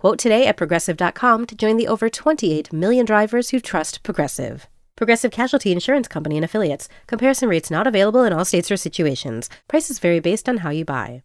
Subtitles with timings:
[0.00, 4.66] Quote today at progressive.com to join the over 28 million drivers who trust Progressive.
[4.96, 6.88] Progressive Casualty Insurance Company and Affiliates.
[7.06, 9.50] Comparison rates not available in all states or situations.
[9.68, 11.22] Prices vary based on how you buy.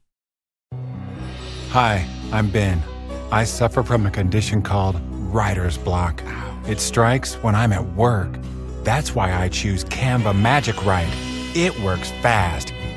[1.69, 2.83] Hi, I'm Ben.
[3.31, 4.99] I suffer from a condition called
[5.33, 6.21] writer's block.
[6.67, 8.37] It strikes when I'm at work.
[8.83, 11.15] That's why I choose Canva Magic Write.
[11.55, 12.73] It works fast,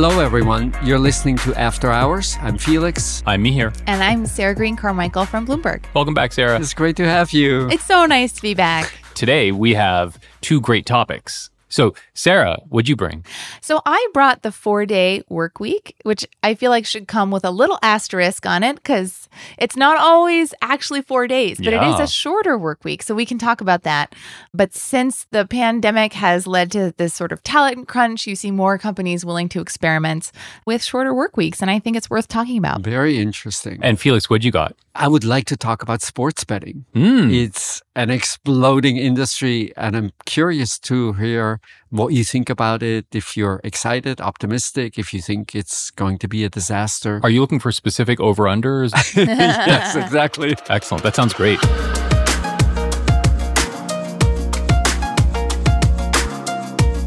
[0.00, 0.72] Hello, everyone.
[0.84, 2.36] You're listening to After Hours.
[2.40, 3.20] I'm Felix.
[3.26, 3.76] I'm Mihir.
[3.88, 5.92] And I'm Sarah Green Carmichael from Bloomberg.
[5.92, 6.60] Welcome back, Sarah.
[6.60, 7.68] It's great to have you.
[7.68, 8.92] It's so nice to be back.
[9.14, 11.50] Today we have two great topics.
[11.68, 13.24] So, Sarah, what'd you bring?
[13.60, 17.44] So, I brought the four day work week, which I feel like should come with
[17.44, 22.00] a little asterisk on it because it's not always actually four days, but it is
[22.00, 23.02] a shorter work week.
[23.02, 24.14] So, we can talk about that.
[24.54, 28.78] But since the pandemic has led to this sort of talent crunch, you see more
[28.78, 30.32] companies willing to experiment
[30.66, 31.60] with shorter work weeks.
[31.60, 32.80] And I think it's worth talking about.
[32.80, 33.78] Very interesting.
[33.82, 34.74] And Felix, what'd you got?
[34.94, 36.84] I would like to talk about sports betting.
[36.94, 37.32] Mm.
[37.32, 41.57] It's an exploding industry, and I'm curious to hear
[41.90, 43.06] what you think about it.
[43.12, 47.20] If you're excited, optimistic, if you think it's going to be a disaster.
[47.22, 48.92] Are you looking for specific over unders?
[49.16, 50.56] yes, exactly.
[50.68, 51.02] Excellent.
[51.02, 51.58] That sounds great.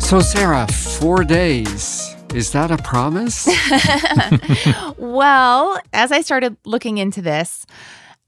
[0.02, 2.16] So, Sarah, four days.
[2.34, 3.48] Is that a promise?
[4.98, 7.66] Well, as I started looking into this,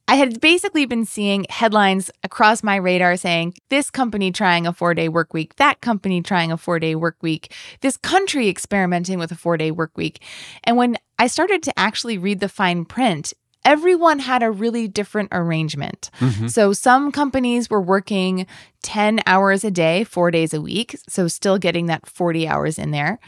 [0.08, 4.94] I had basically been seeing headlines across my radar saying this company trying a four
[4.94, 9.31] day work week, that company trying a four day work week, this country experimenting with
[9.31, 10.22] a four day work week.
[10.64, 13.34] And when I started to actually read the fine print,
[13.66, 16.09] everyone had a really different arrangement.
[16.20, 16.47] Mm-hmm.
[16.47, 18.46] So some companies were working
[18.81, 20.97] 10 hours a day, four days a week.
[21.08, 23.20] So still getting that 40 hours in there.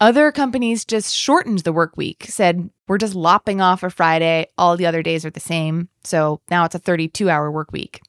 [0.00, 4.46] Other companies just shortened the work week, said, we're just lopping off a Friday.
[4.58, 5.88] All the other days are the same.
[6.04, 8.00] So now it's a 32 hour work week.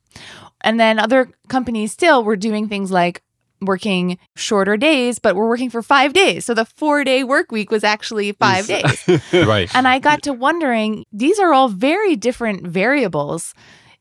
[0.62, 3.24] And then other companies still were doing things like
[3.62, 6.46] working shorter days, but we're working for five days.
[6.46, 9.08] So the four day work week was actually five days.
[9.34, 9.74] right.
[9.76, 13.54] And I got to wondering these are all very different variables.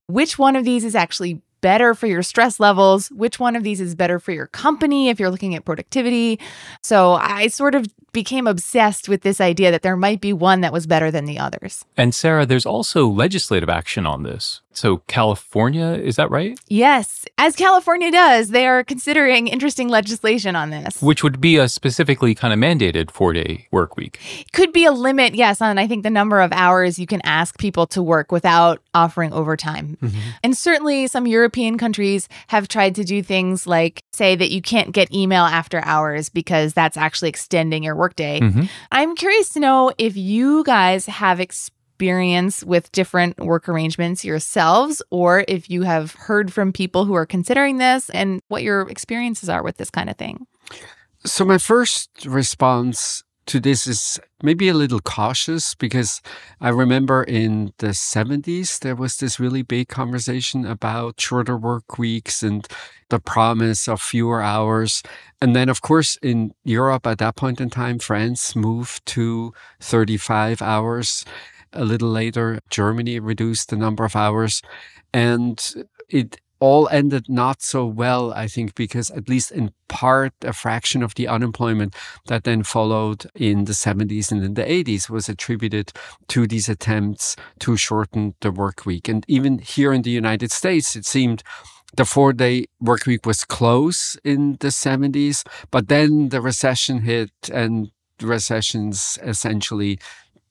[0.09, 3.09] Which one of these is actually better for your stress levels?
[3.11, 6.39] Which one of these is better for your company if you're looking at productivity?
[6.81, 10.73] So I sort of became obsessed with this idea that there might be one that
[10.73, 11.85] was better than the others.
[11.99, 14.63] And Sarah, there's also legislative action on this.
[14.77, 16.59] So, California, is that right?
[16.69, 21.01] Yes, as California does, they are considering interesting legislation on this.
[21.01, 24.21] Which would be a specifically kind of mandated four day work week.
[24.53, 27.59] Could be a limit, yes, on I think the number of hours you can ask
[27.59, 29.97] people to work without offering overtime.
[30.03, 30.19] Mm-hmm.
[30.45, 34.93] And certainly some European countries have tried to do things like say that you can't
[34.93, 38.41] get email after hours because that's actually extending your workday.
[38.41, 38.69] Mhm.
[38.93, 45.45] I'm curious to know if you guys have experience with different work arrangements yourselves or
[45.49, 49.63] if you have heard from people who are considering this and what your experiences are
[49.63, 50.47] with this kind of thing.
[51.25, 56.21] So my first response to this is maybe a little cautious because
[56.61, 62.43] I remember in the 70s there was this really big conversation about shorter work weeks
[62.43, 62.67] and
[63.11, 65.03] the promise of fewer hours.
[65.41, 70.63] And then of course in Europe at that point in time France moved to 35
[70.63, 71.25] hours.
[71.73, 74.63] A little later Germany reduced the number of hours
[75.13, 75.75] and
[76.09, 81.03] it all ended not so well, I think, because at least in part, a fraction
[81.03, 81.95] of the unemployment
[82.29, 85.93] that then followed in the 70s and in the 80s was attributed
[86.29, 89.09] to these attempts to shorten the work week.
[89.09, 91.43] And even here in the United States, it seemed
[91.97, 97.31] the four day work week was close in the 70s, but then the recession hit
[97.53, 97.91] and
[98.21, 99.99] recessions essentially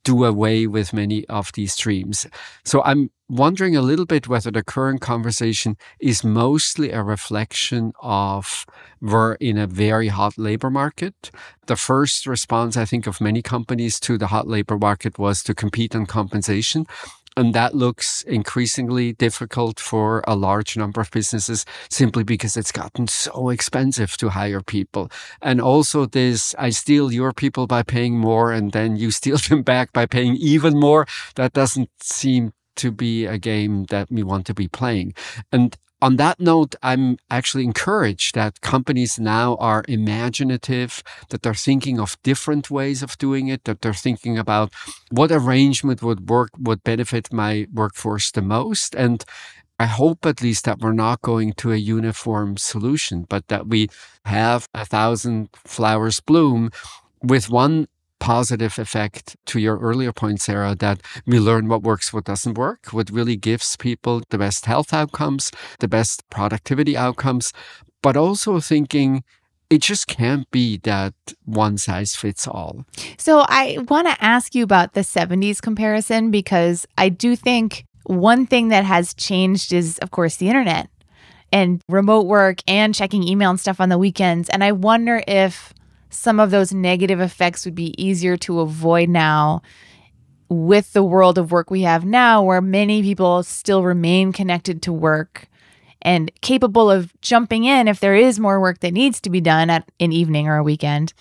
[0.04, 2.28] do away with many of these dreams.
[2.64, 8.66] So I'm wondering a little bit whether the current conversation is mostly a reflection of
[9.02, 11.32] we're in a very hot labor market.
[11.66, 15.56] The first response, I think, of many companies to the hot labor market was to
[15.56, 16.86] compete on compensation.
[17.38, 23.08] And that looks increasingly difficult for a large number of businesses simply because it's gotten
[23.08, 25.12] so expensive to hire people.
[25.42, 29.64] And also this, I steal your people by paying more and then you steal them
[29.64, 31.06] back by paying even more.
[31.36, 35.14] That doesn't seem to be a game that we want to be playing.
[35.52, 42.00] And on that note, I'm actually encouraged that companies now are imaginative, that they're thinking
[42.00, 44.74] of different ways of doing it, that they're thinking about
[45.10, 48.94] what arrangement would work, would benefit my workforce the most.
[48.96, 49.24] And
[49.80, 53.90] I hope at least that we're not going to a uniform solution, but that we
[54.26, 56.72] have a thousand flowers bloom
[57.22, 57.88] with one
[58.20, 62.88] positive effect to your earlier point, Sarah, that we learn what works, what doesn't work,
[62.92, 67.54] what really gives people the best health outcomes, the best productivity outcomes,
[68.02, 69.24] but also thinking
[69.70, 71.14] it just can't be that
[71.44, 72.86] one size fits all.
[73.18, 78.46] So I want to ask you about the 70s comparison because I do think one
[78.46, 80.90] thing that has changed is, of course, the internet
[81.52, 84.50] and remote work and checking email and stuff on the weekends.
[84.50, 85.74] And I wonder if
[86.16, 89.62] some of those negative effects would be easier to avoid now
[90.50, 94.94] with the world of work we have now, where many people still remain connected to
[94.94, 95.48] work
[96.02, 99.70] and capable of jumping in if there is more work that needs to be done
[99.70, 101.14] at an evening or a weekend.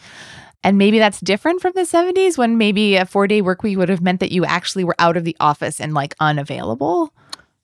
[0.62, 3.88] And maybe that's different from the 70s when maybe a four day work week would
[3.88, 7.12] have meant that you actually were out of the office and like unavailable.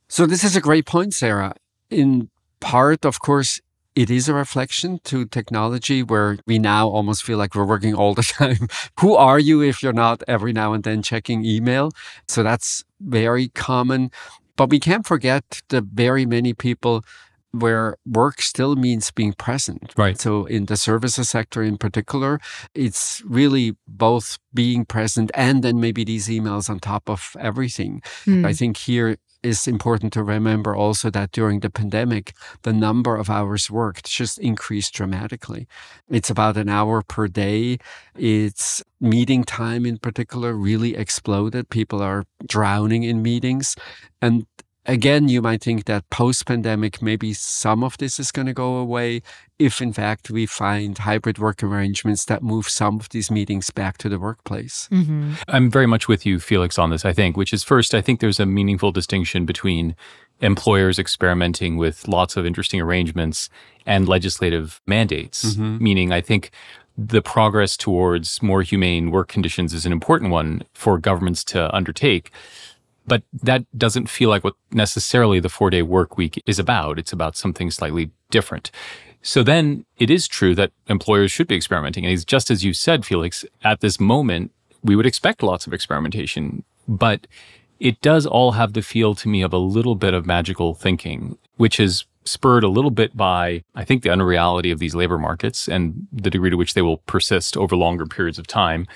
[0.08, 1.54] So, this is a great point, Sarah.
[1.88, 3.60] In part, of course,
[3.94, 8.14] it is a reflection to technology where we now almost feel like we're working all
[8.14, 8.68] the time.
[9.00, 11.90] Who are you if you're not every now and then checking email?
[12.28, 14.10] So that's very common.
[14.56, 17.04] But we can't forget the very many people
[17.52, 19.92] where work still means being present.
[19.96, 20.20] Right.
[20.20, 22.38] So in the services sector in particular,
[22.74, 28.02] it's really both being present and then maybe these emails on top of everything.
[28.24, 28.46] Mm.
[28.46, 33.30] I think here is important to remember also that during the pandemic, the number of
[33.30, 35.66] hours worked just increased dramatically.
[36.08, 37.78] It's about an hour per day.
[38.16, 41.70] It's meeting time in particular really exploded.
[41.70, 43.76] People are drowning in meetings.
[44.20, 44.46] And
[44.86, 48.76] again, you might think that post pandemic, maybe some of this is going to go
[48.76, 49.22] away
[49.58, 53.98] if, in fact, we find hybrid work arrangements that move some of these meetings back
[53.98, 54.88] to the workplace.
[54.90, 55.34] Mm-hmm.
[55.48, 58.20] I'm very much with you, Felix, on this, I think, which is first, I think
[58.20, 59.94] there's a meaningful distinction between
[60.40, 63.50] employers experimenting with lots of interesting arrangements
[63.86, 65.82] and legislative mandates, mm-hmm.
[65.82, 66.50] meaning I think
[66.96, 72.30] the progress towards more humane work conditions is an important one for governments to undertake.
[73.10, 76.96] But that doesn't feel like what necessarily the four day work week is about.
[76.96, 78.70] It's about something slightly different.
[79.20, 82.06] So then it is true that employers should be experimenting.
[82.06, 84.52] And just as you said, Felix, at this moment,
[84.84, 87.26] we would expect lots of experimentation, but
[87.80, 91.36] it does all have the feel to me of a little bit of magical thinking,
[91.56, 95.66] which is spurred a little bit by, I think, the unreality of these labor markets
[95.66, 98.86] and the degree to which they will persist over longer periods of time.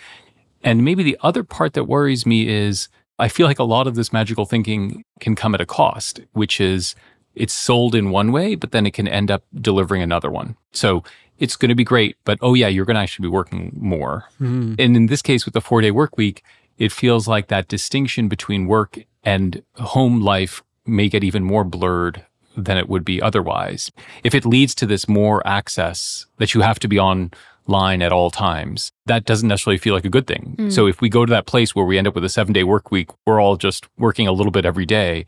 [0.63, 2.89] And maybe the other part that worries me is
[3.19, 6.61] I feel like a lot of this magical thinking can come at a cost, which
[6.61, 6.95] is
[7.35, 10.57] it's sold in one way, but then it can end up delivering another one.
[10.73, 11.05] So
[11.39, 14.25] it's going to be great, but oh yeah, you're going to actually be working more.
[14.41, 14.77] Mm.
[14.79, 16.43] And in this case, with the four day work week,
[16.79, 22.25] it feels like that distinction between work and home life may get even more blurred
[22.57, 23.91] than it would be otherwise.
[24.23, 27.33] If it leads to this more access that you have to be on
[27.67, 30.57] line at all times, that doesn't necessarily feel like a good thing.
[30.59, 30.73] Mm.
[30.73, 32.65] So if we go to that place where we end up with a seven day
[32.65, 35.27] work week, we're all just working a little bit every day.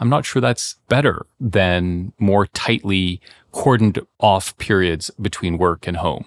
[0.00, 3.20] I'm not sure that's better than more tightly
[3.52, 6.24] cordoned off periods between work and home.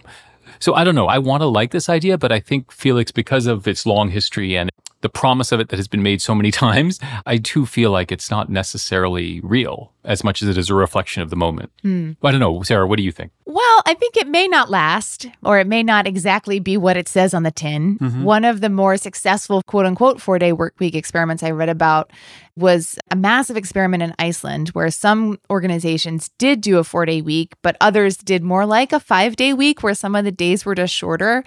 [0.60, 1.08] So I don't know.
[1.08, 4.56] I want to like this idea, but I think Felix, because of its long history
[4.56, 4.70] and
[5.06, 8.12] the promise of it that has been made so many times, I do feel like
[8.12, 11.72] it's not necessarily real as much as it is a reflection of the moment.
[11.84, 12.16] Mm.
[12.24, 13.32] I don't know, Sarah, what do you think?
[13.46, 17.08] Well, I think it may not last, or it may not exactly be what it
[17.08, 17.98] says on the tin.
[18.00, 18.24] Mm-hmm.
[18.24, 22.12] One of the more successful quote unquote four day work week experiments I read about
[22.58, 27.54] was a massive experiment in Iceland where some organizations did do a four day week,
[27.62, 30.76] but others did more like a five day week where some of the days were
[30.76, 31.44] just shorter.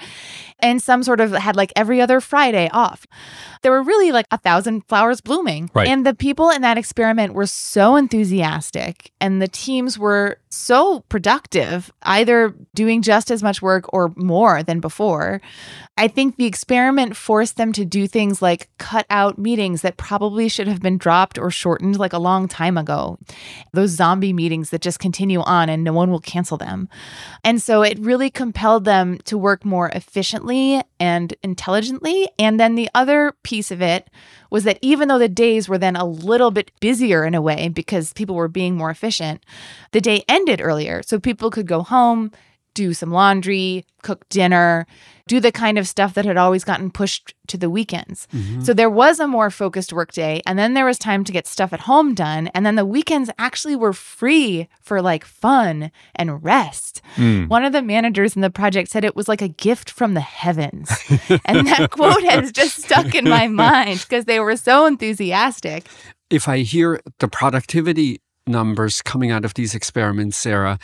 [0.61, 3.07] And some sort of had like every other Friday off.
[3.63, 5.71] There were really like a thousand flowers blooming.
[5.75, 5.89] Right.
[5.89, 11.93] And the people in that experiment were so enthusiastic and the teams were so productive,
[12.03, 15.41] either doing just as much work or more than before.
[15.97, 20.49] I think the experiment forced them to do things like cut out meetings that probably
[20.49, 23.19] should have been dropped or shortened like a long time ago.
[23.73, 26.89] Those zombie meetings that just continue on and no one will cancel them.
[27.43, 32.29] And so it really compelled them to work more efficiently and intelligently.
[32.39, 34.09] And then the other piece of it
[34.51, 37.69] was that even though the days were then a little bit busier in a way
[37.69, 39.45] because people were being more efficient,
[39.91, 41.03] the day ended earlier.
[41.03, 42.31] So people could go home,
[42.75, 44.87] do some laundry, cook dinner,
[45.27, 48.29] do the kind of stuff that had always gotten pushed to the weekends.
[48.33, 48.63] Mm-hmm.
[48.63, 51.73] So there was a more focused workday, and then there was time to get stuff
[51.73, 52.49] at home done.
[52.55, 57.03] And then the weekends actually were free for like fun and rest.
[57.17, 57.49] Mm.
[57.49, 60.21] One of the managers in the project said it was like a gift from the
[60.21, 60.91] heavens.
[61.45, 65.87] and that quote has just stuck in my mind because they were so enthusiastic.
[66.31, 70.79] If I hear the productivity numbers coming out of these experiments, Sarah,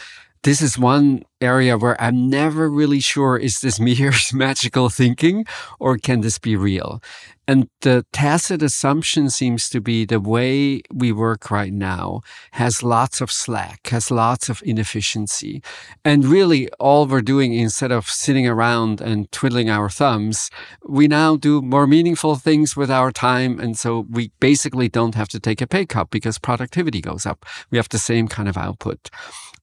[0.44, 5.46] this is one area where I'm never really sure is this Mears magical thinking
[5.80, 7.02] or can this be real?
[7.46, 12.20] And the tacit assumption seems to be the way we work right now
[12.52, 15.62] has lots of slack, has lots of inefficiency.
[16.04, 20.50] And really all we're doing instead of sitting around and twiddling our thumbs,
[20.86, 23.60] we now do more meaningful things with our time.
[23.60, 27.44] And so we basically don't have to take a pay cut because productivity goes up.
[27.70, 29.10] We have the same kind of output.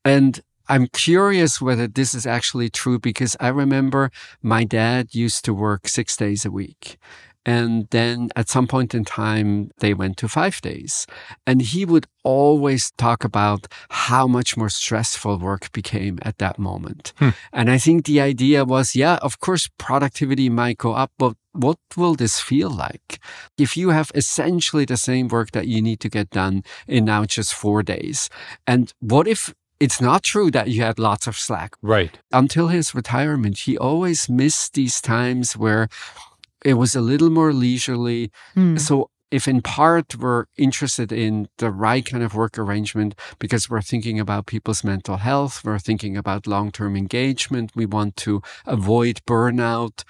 [0.06, 4.10] And I'm curious whether this is actually true because I remember
[4.42, 6.98] my dad used to work six days a week.
[7.46, 11.08] And then at some point in time, they went to five days.
[11.46, 17.12] And he would always talk about how much more stressful work became at that moment.
[17.18, 17.30] Hmm.
[17.52, 21.80] And I think the idea was, yeah, of course, productivity might go up, but what
[21.98, 23.20] will this feel like?
[23.58, 27.26] If you have essentially the same work that you need to get done in now
[27.26, 28.30] just four days.
[28.66, 31.76] And what if it's not true that you had lots of slack.
[31.82, 32.20] Right.
[32.32, 35.90] Until his retirement, he always missed these times where
[36.64, 38.32] it was a little more leisurely.
[38.56, 38.80] Mm.
[38.80, 43.82] So if in part we're interested in the right kind of work arrangement because we're
[43.82, 50.04] thinking about people's mental health, we're thinking about long-term engagement, we want to avoid burnout,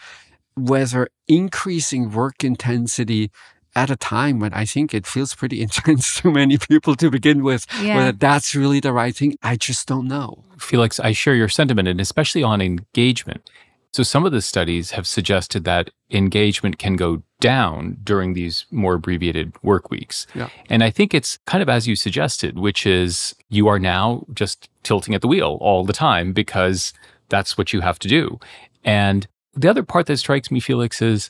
[0.55, 3.31] whether increasing work intensity
[3.75, 7.43] at a time when I think it feels pretty intense to many people to begin
[7.43, 7.95] with, yeah.
[7.95, 10.43] whether that's really the right thing, I just don't know.
[10.57, 13.49] Felix, I share your sentiment, and especially on engagement.
[13.93, 18.93] So, some of the studies have suggested that engagement can go down during these more
[18.93, 20.27] abbreviated work weeks.
[20.33, 20.49] Yeah.
[20.69, 24.69] And I think it's kind of as you suggested, which is you are now just
[24.83, 26.93] tilting at the wheel all the time because
[27.27, 28.39] that's what you have to do.
[28.85, 31.29] And the other part that strikes me, Felix, is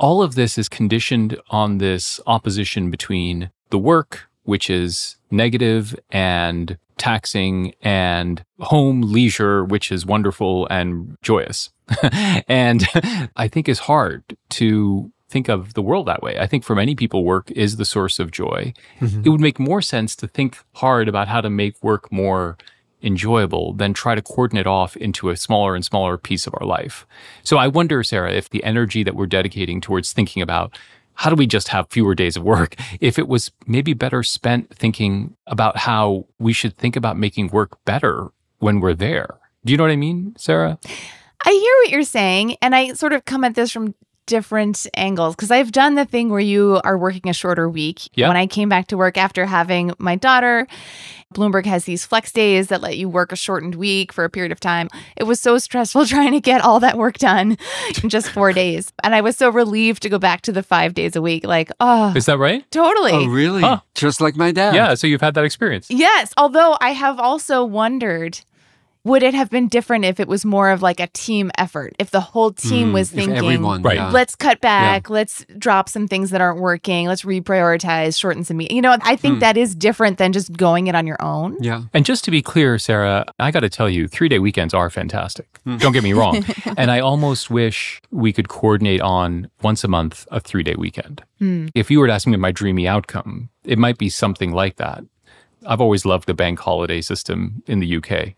[0.00, 6.78] all of this is conditioned on this opposition between the work, which is negative and
[6.96, 11.70] taxing, and home leisure, which is wonderful and joyous.
[12.48, 12.86] and
[13.36, 16.38] I think is hard to think of the world that way.
[16.38, 18.74] I think for many people, work is the source of joy.
[19.00, 19.22] Mm-hmm.
[19.24, 22.58] It would make more sense to think hard about how to make work more
[23.02, 27.06] enjoyable than try to coordinate off into a smaller and smaller piece of our life.
[27.42, 30.76] So I wonder, Sarah, if the energy that we're dedicating towards thinking about
[31.14, 34.74] how do we just have fewer days of work, if it was maybe better spent
[34.74, 38.28] thinking about how we should think about making work better
[38.58, 39.38] when we're there.
[39.64, 40.78] Do you know what I mean, Sarah?
[41.44, 43.94] I hear what you're saying, and I sort of come at this from
[44.30, 48.08] different angles because I've done the thing where you are working a shorter week.
[48.14, 48.28] Yeah.
[48.28, 50.68] When I came back to work after having my daughter,
[51.34, 54.52] Bloomberg has these flex days that let you work a shortened week for a period
[54.52, 54.88] of time.
[55.16, 57.58] It was so stressful trying to get all that work done
[58.02, 58.92] in just four days.
[59.02, 61.44] And I was so relieved to go back to the five days a week.
[61.44, 62.12] Like, oh.
[62.14, 62.64] Is that right?
[62.70, 63.12] Totally.
[63.12, 63.62] Oh, really?
[63.62, 63.80] Huh.
[63.96, 64.76] Just like my dad.
[64.76, 64.94] Yeah.
[64.94, 65.88] So you've had that experience.
[65.90, 66.32] Yes.
[66.36, 68.40] Although I have also wondered
[69.04, 71.94] would it have been different if it was more of like a team effort?
[71.98, 73.96] If the whole team mm, was thinking, everyone, right.
[73.96, 74.10] Yeah.
[74.10, 75.14] let's cut back, yeah.
[75.14, 78.76] let's drop some things that aren't working, let's reprioritize, shorten some meetings.
[78.76, 79.40] You know, I think mm.
[79.40, 81.56] that is different than just going it on your own.
[81.60, 81.84] Yeah.
[81.94, 84.90] And just to be clear, Sarah, I got to tell you, three day weekends are
[84.90, 85.60] fantastic.
[85.66, 85.80] Mm.
[85.80, 86.44] Don't get me wrong.
[86.76, 91.22] and I almost wish we could coordinate on once a month a three day weekend.
[91.38, 91.68] Hmm.
[91.74, 95.04] If you were to ask me my dreamy outcome, it might be something like that.
[95.66, 98.34] I've always loved the bank holiday system in the UK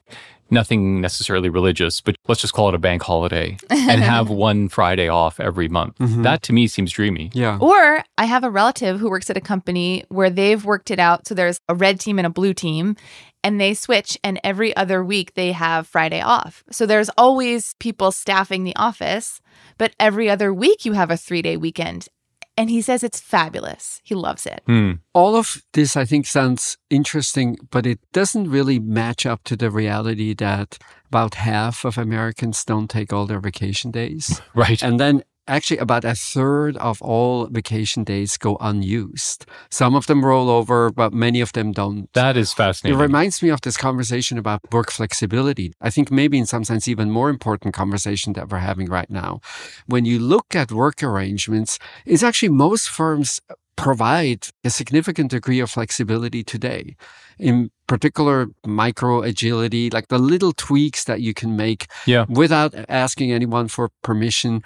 [0.53, 5.09] nothing necessarily religious, but let's just call it a bank holiday and have one Friday
[5.09, 5.99] off every month.
[5.99, 6.23] Mm-hmm.
[6.23, 7.31] That to me seems dreamy.
[7.33, 7.59] Yeah.
[7.61, 11.27] Or I have a relative who works at a company where they've worked it out.
[11.27, 12.97] So there's a red team and a blue team,
[13.43, 16.63] and they switch, and every other week they have Friday off.
[16.71, 19.41] So there's always people staffing the office,
[19.79, 22.09] but every other week you have a three day weekend.
[22.57, 24.01] And he says it's fabulous.
[24.05, 24.63] He loves it.
[24.67, 24.93] Hmm.
[25.15, 29.71] All of this, I think, sounds interesting, but it doesn't really match up to the
[29.71, 30.79] reality that
[31.09, 34.41] about half of Americans don't take all their vacation days.
[34.55, 34.83] Right.
[34.83, 39.45] And then actually about a third of all vacation days go unused.
[39.71, 42.13] Some of them roll over, but many of them don't.
[42.15, 42.99] that is fascinating.
[42.99, 45.73] It reminds me of this conversation about work flexibility.
[45.81, 49.41] I think maybe in some sense even more important conversation that we're having right now.
[49.87, 53.41] When you look at work arrangements, it's actually most firms
[53.77, 56.95] provide a significant degree of flexibility today.
[57.39, 62.27] In particular, micro agility, like the little tweaks that you can make Yeah.
[62.29, 64.63] without asking anyone for permission.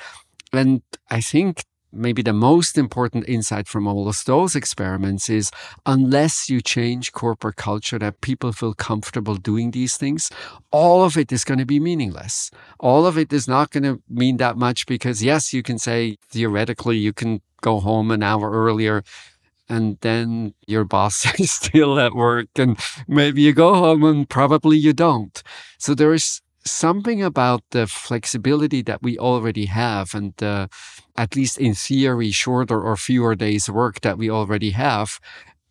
[0.57, 5.51] And I think maybe the most important insight from all of those experiments is
[5.87, 10.31] unless you change corporate culture that people feel comfortable doing these things,
[10.71, 12.51] all of it is going to be meaningless.
[12.79, 16.17] All of it is not going to mean that much because, yes, you can say
[16.29, 19.03] theoretically you can go home an hour earlier
[19.69, 24.77] and then your boss is still at work and maybe you go home and probably
[24.77, 25.43] you don't.
[25.79, 30.67] So there is something about the flexibility that we already have and uh,
[31.17, 35.21] at least in theory shorter or fewer days work that we already have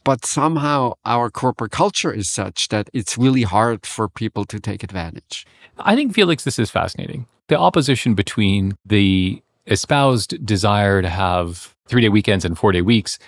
[0.04, 4.84] but somehow our corporate culture is such that it's really hard for people to take
[4.84, 5.46] advantage
[5.80, 7.28] I think, Felix, this is fascinating.
[7.48, 13.20] The opposition between the espoused desire to have three day weekends and four day weeks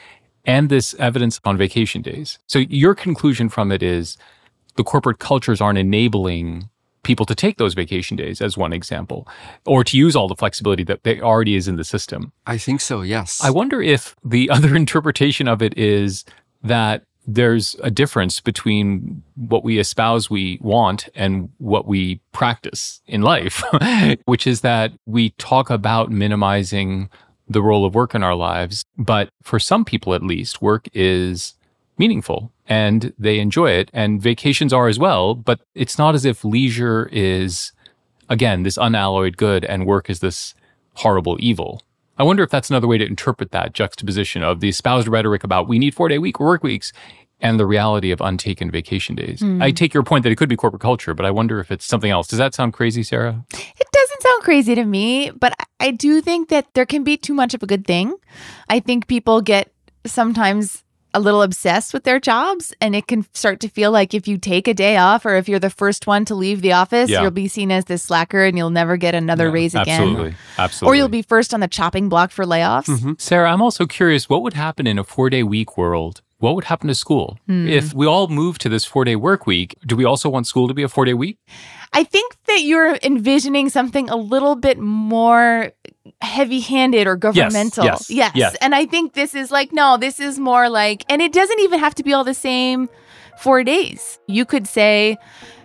[0.46, 2.40] and this evidence on vacation days.
[2.48, 4.18] So, your conclusion from it is
[4.76, 6.70] the corporate cultures aren't enabling
[7.08, 9.28] people to take those vacation days, as one example,
[9.66, 12.32] or to use all the flexibility that they already is in the system.
[12.46, 16.26] i think so yes I wonder if the other interpretation of it is
[16.64, 23.22] that there's a difference between what we espouse we want and what we practice in
[23.22, 23.62] life,
[24.26, 27.10] which is that we talk about minimizing
[27.50, 28.84] the role of work in our lives.
[28.98, 31.54] But for some people, at least, work is
[31.98, 35.36] meaningful and they enjoy it and vacations are as well.
[35.36, 37.72] But it's not as if leisure is,
[38.30, 40.54] again, this unalloyed good and work is this
[40.96, 41.82] horrible evil.
[42.18, 45.68] I wonder if that's another way to interpret that juxtaposition of the espoused rhetoric about
[45.68, 46.92] we need four day week work weeks
[47.40, 49.42] and the reality of untaken vacation days.
[49.42, 49.62] Hmm.
[49.62, 51.86] I take your point that it could be corporate culture, but I wonder if it's
[51.86, 52.28] something else.
[52.28, 53.46] Does that sound crazy, Sarah?
[53.54, 57.36] It doesn't sound crazy to me, but I do think that there can be too
[57.36, 58.16] much of a good thing.
[58.70, 59.72] I think people get
[60.06, 60.84] sometimes
[61.18, 64.38] a little obsessed with their jobs and it can start to feel like if you
[64.38, 67.24] take a day off or if you're the first one to leave the office, Yeah.
[67.24, 70.02] you'll be seen as this slacker and you'll never get another Yeah, raise again.
[70.02, 70.36] Absolutely.
[70.58, 70.92] Absolutely.
[70.92, 72.86] Or you'll be first on the chopping block for layoffs.
[72.88, 73.14] Mm-hmm.
[73.18, 76.22] Sarah, I'm also curious what would happen in a four day week world?
[76.40, 77.40] What would happen to school?
[77.48, 77.68] Hmm.
[77.68, 80.68] If we all move to this four day work week, do we also want school
[80.68, 81.40] to be a four day week?
[81.94, 85.72] I think that you're envisioning something a little bit more
[86.22, 87.86] heavy handed or governmental.
[87.86, 88.32] yes, yes.
[88.36, 88.56] Yes.
[88.62, 91.80] And I think this is like, no, this is more like, and it doesn't even
[91.80, 92.90] have to be all the same
[93.40, 94.20] four days.
[94.28, 95.18] You could say,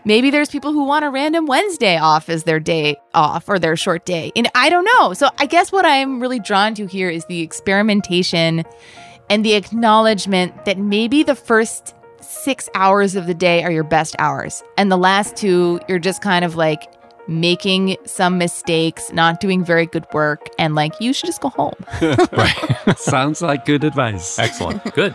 [0.05, 3.77] maybe there's people who want a random Wednesday off as their day off or their
[3.77, 4.33] short day.
[4.37, 5.15] And I don't know.
[5.15, 8.65] So I guess what I'm really drawn to here is the experimentation
[9.31, 14.15] and the acknowledgement that maybe the first six hours of the day are your best
[14.19, 14.63] hours.
[14.77, 16.83] And the last two, you're just kind of like
[17.29, 21.75] making some mistakes, not doing very good work, and like you should just go home.
[22.33, 22.99] Right.
[22.99, 24.83] sounds like good advice Excellent.
[24.95, 25.15] Good.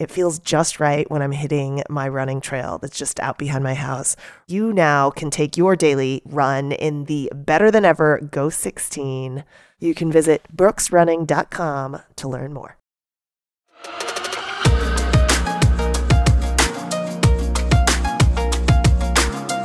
[0.00, 3.74] It feels just right when I'm hitting my running trail that's just out behind my
[3.74, 4.16] house.
[4.48, 9.44] You now can take your daily run in the better than ever Ghost 16.
[9.78, 12.78] You can visit brooksrunning.com to learn more.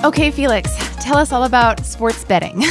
[0.04, 2.62] Okay, Felix, tell us all about sports betting.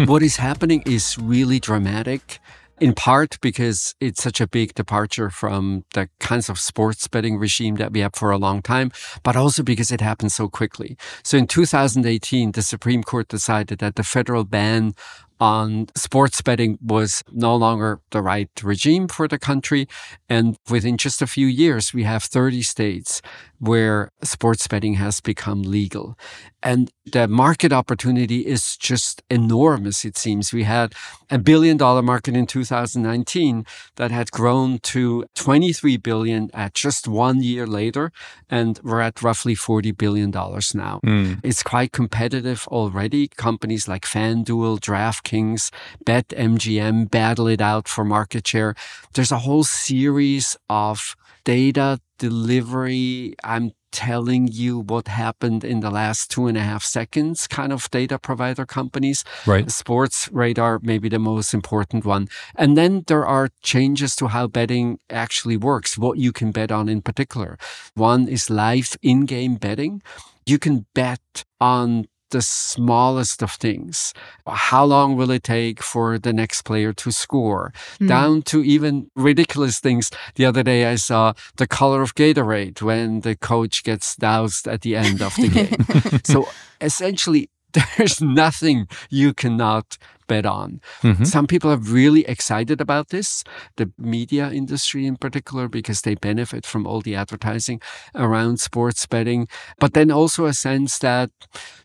[0.06, 2.38] what is happening is really dramatic
[2.80, 7.76] in part because it's such a big departure from the kinds of sports betting regime
[7.76, 8.90] that we have for a long time,
[9.22, 10.96] but also because it happened so quickly.
[11.22, 14.94] So in 2018, the Supreme Court decided that the federal ban
[15.40, 19.88] on sports betting was no longer the right regime for the country.
[20.28, 23.20] And within just a few years, we have 30 states
[23.58, 26.16] where sports betting has become legal.
[26.64, 30.50] And the market opportunity is just enormous, it seems.
[30.50, 30.94] We had
[31.30, 37.42] a billion dollar market in 2019 that had grown to 23 billion at just one
[37.42, 38.12] year later.
[38.48, 41.00] And we're at roughly 40 billion dollars now.
[41.04, 41.40] Mm.
[41.44, 43.28] It's quite competitive already.
[43.28, 45.70] Companies like FanDuel, DraftKings,
[46.06, 48.74] BetMGM battle it out for market share.
[49.12, 53.34] There's a whole series of data delivery.
[53.44, 57.88] I'm telling you what happened in the last two and a half seconds kind of
[57.90, 59.24] data provider companies.
[59.46, 59.66] Right.
[59.66, 62.26] Sportradar maybe the most important one.
[62.56, 66.88] And then there are changes to how betting actually works, what you can bet on
[66.88, 67.56] in particular.
[67.94, 70.02] One is live in-game betting.
[70.44, 74.12] You can bet on the smallest of things.
[74.46, 77.72] How long will it take for the next player to score?
[78.00, 78.08] Mm.
[78.08, 80.10] Down to even ridiculous things.
[80.34, 84.82] The other day I saw the color of Gatorade when the coach gets doused at
[84.82, 86.20] the end of the game.
[86.24, 86.48] so
[86.80, 87.50] essentially,
[87.96, 90.80] there's nothing you cannot bet on.
[91.02, 91.24] Mm-hmm.
[91.24, 93.44] Some people are really excited about this,
[93.76, 97.80] the media industry in particular, because they benefit from all the advertising
[98.14, 99.48] around sports betting.
[99.78, 101.30] But then also a sense that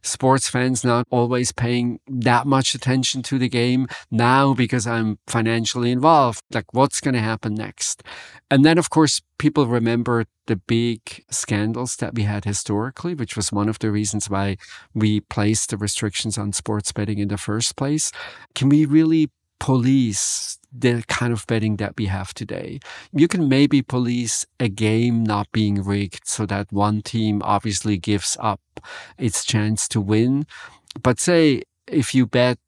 [0.02, 5.92] sports fans not always paying that much attention to the game now because I'm financially
[5.92, 6.42] involved.
[6.52, 8.04] Like, what's going to happen next?
[8.52, 13.52] And then, of course, people remember the big scandals that we had historically, which was
[13.52, 14.58] one of the reasons why
[14.94, 18.12] we placed the restrictions on sports betting in the first place.
[18.54, 22.80] Can we really police the kind of betting that we have today?
[23.12, 28.38] You can maybe police a game not being rigged so that one team obviously gives
[28.40, 28.62] up
[29.18, 30.46] its chance to win.
[31.02, 32.60] But say if you bet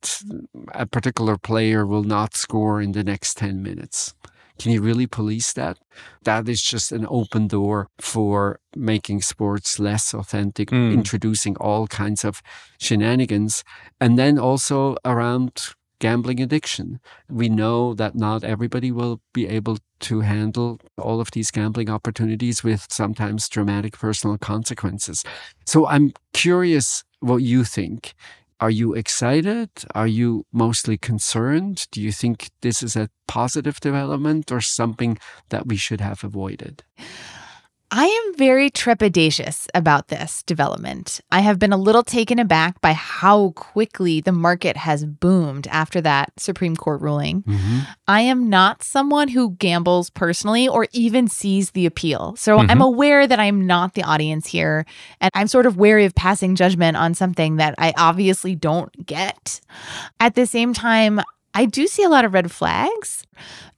[0.73, 4.15] a particular player will not score in the next 10 minutes,
[4.61, 5.79] can you really police that?
[6.23, 10.93] That is just an open door for making sports less authentic, mm.
[10.93, 12.43] introducing all kinds of
[12.79, 13.63] shenanigans.
[13.99, 16.99] And then also around gambling addiction.
[17.29, 22.63] We know that not everybody will be able to handle all of these gambling opportunities
[22.63, 25.23] with sometimes dramatic personal consequences.
[25.65, 28.13] So I'm curious what you think.
[28.61, 29.71] Are you excited?
[29.95, 31.87] Are you mostly concerned?
[31.91, 35.17] Do you think this is a positive development or something
[35.49, 36.83] that we should have avoided?
[37.93, 41.19] I am very trepidatious about this development.
[41.29, 45.99] I have been a little taken aback by how quickly the market has boomed after
[45.99, 47.43] that Supreme Court ruling.
[47.43, 47.79] Mm-hmm.
[48.07, 52.33] I am not someone who gambles personally or even sees the appeal.
[52.37, 52.71] So mm-hmm.
[52.71, 54.85] I'm aware that I'm not the audience here.
[55.19, 59.59] And I'm sort of wary of passing judgment on something that I obviously don't get.
[60.21, 61.19] At the same time,
[61.53, 63.25] I do see a lot of red flags.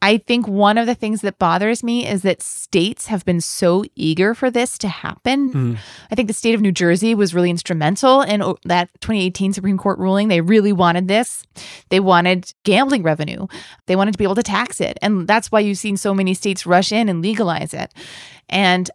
[0.01, 3.86] I think one of the things that bothers me is that states have been so
[3.95, 5.53] eager for this to happen.
[5.53, 5.77] Mm.
[6.12, 9.97] I think the state of New Jersey was really instrumental in that 2018 Supreme Court
[9.99, 10.27] ruling.
[10.27, 11.45] They really wanted this.
[11.89, 13.47] They wanted gambling revenue,
[13.86, 14.97] they wanted to be able to tax it.
[15.01, 17.93] And that's why you've seen so many states rush in and legalize it.
[18.49, 18.89] And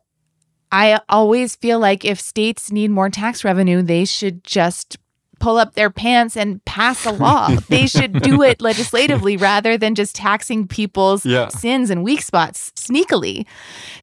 [0.71, 4.99] I always feel like if states need more tax revenue, they should just
[5.39, 7.49] pull up their pants and pass a law.
[7.69, 11.49] they should do it legislatively rather than just taxing people's yeah.
[11.49, 13.47] sins and weak spots sneakily.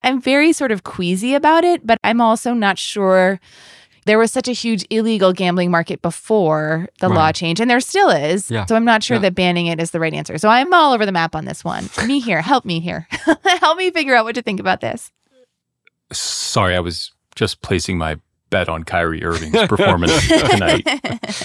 [0.03, 3.39] I'm very sort of queasy about it, but I'm also not sure.
[4.05, 7.15] There was such a huge illegal gambling market before the right.
[7.15, 8.51] law change, and there still is.
[8.51, 8.65] Yeah.
[8.65, 9.21] So I'm not sure yeah.
[9.21, 10.37] that banning it is the right answer.
[10.37, 11.85] So I'm all over the map on this one.
[11.85, 12.41] Mihir.
[12.41, 13.07] Help me here.
[13.43, 15.11] Help me figure out what to think about this.
[16.11, 18.19] Sorry, I was just placing my
[18.55, 20.15] bet on Kyrie Irving's performance
[20.49, 20.87] tonight.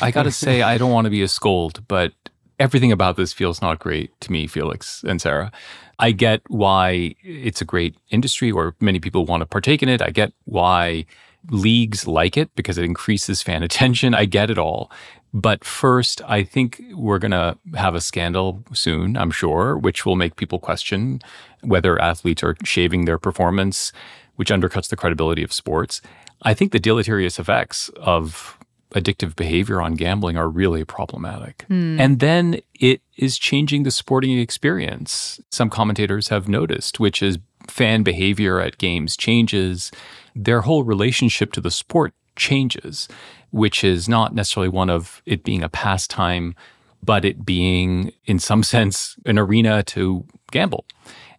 [0.01, 2.13] I got to say, I don't want to be a scold, but
[2.61, 5.51] everything about this feels not great to me, Felix and Sarah.
[5.99, 10.01] I get why it's a great industry or many people want to partake in it.
[10.01, 11.05] I get why
[11.49, 14.15] leagues like it because it increases fan attention.
[14.15, 14.89] I get it all.
[15.35, 20.17] But first, I think we're going to have a scandal soon, I'm sure, which will
[20.17, 21.23] make people question
[21.63, 23.93] whether athletes are shaving their performance,
[24.37, 26.01] which undercuts the credibility of sports.
[26.43, 28.59] I think the deleterious effects of
[28.93, 31.65] addictive behavior on gambling are really problematic.
[31.71, 32.01] Mm.
[32.01, 35.41] And then it is changing the sporting experience.
[35.51, 39.93] Some commentators have noticed, which is fan behavior at games changes,
[40.35, 43.09] their whole relationship to the sport changes,
[43.51, 46.55] which is not necessarily one of it being a pastime,
[47.03, 50.85] but it being, in some sense, an arena to gamble.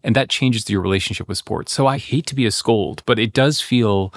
[0.03, 1.71] And that changes your relationship with sports.
[1.71, 4.13] So I hate to be a scold, but it does feel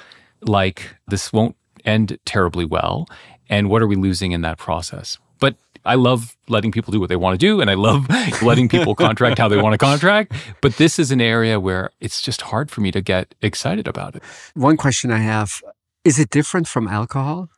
[0.49, 3.07] like this won't end terribly well.
[3.49, 5.19] And what are we losing in that process?
[5.39, 8.09] But I love letting people do what they want to do, and I love
[8.43, 10.33] letting people contract how they want to contract.
[10.61, 14.17] But this is an area where it's just hard for me to get excited about
[14.17, 14.23] it.
[14.55, 15.63] One question I have
[16.05, 17.49] is it different from alcohol?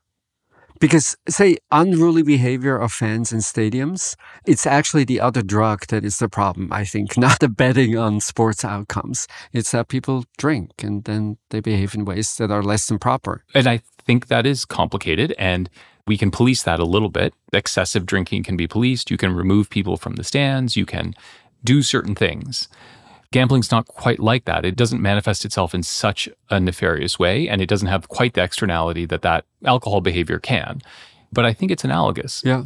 [0.78, 6.18] Because, say, unruly behavior of fans in stadiums, it's actually the other drug that is
[6.18, 9.26] the problem, I think, not the betting on sports outcomes.
[9.52, 13.44] It's that people drink and then they behave in ways that are less than proper.
[13.54, 15.70] And I think that is complicated and
[16.06, 17.34] we can police that a little bit.
[17.52, 19.10] Excessive drinking can be policed.
[19.10, 20.76] You can remove people from the stands.
[20.76, 21.14] You can
[21.64, 22.68] do certain things.
[23.32, 24.64] Gambling's not quite like that.
[24.64, 28.42] It doesn't manifest itself in such a nefarious way, and it doesn't have quite the
[28.42, 30.80] externality that that alcohol behavior can.
[31.32, 32.42] But I think it's analogous.
[32.44, 32.64] Yeah.